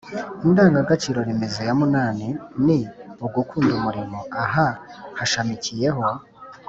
[0.45, 2.27] indangagaciro remezo ya munani
[2.65, 2.79] ni
[3.25, 4.19] «ugukunda umurimo».
[4.43, 4.67] aha
[5.17, 6.03] hashamikiyeho